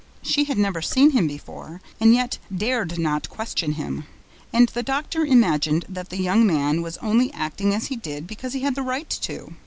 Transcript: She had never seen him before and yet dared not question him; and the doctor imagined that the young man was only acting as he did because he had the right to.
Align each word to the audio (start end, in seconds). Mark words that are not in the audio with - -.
She 0.23 0.45
had 0.45 0.57
never 0.57 0.81
seen 0.81 1.11
him 1.11 1.27
before 1.27 1.79
and 1.99 2.11
yet 2.11 2.39
dared 2.55 2.97
not 2.97 3.29
question 3.29 3.73
him; 3.73 4.05
and 4.51 4.67
the 4.69 4.81
doctor 4.81 5.23
imagined 5.23 5.85
that 5.87 6.09
the 6.09 6.17
young 6.17 6.43
man 6.43 6.81
was 6.81 6.97
only 7.03 7.31
acting 7.35 7.75
as 7.75 7.85
he 7.85 7.95
did 7.97 8.25
because 8.25 8.53
he 8.53 8.61
had 8.61 8.73
the 8.73 8.81
right 8.81 9.07
to. 9.21 9.53